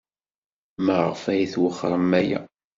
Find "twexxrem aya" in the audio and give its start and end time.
1.53-2.41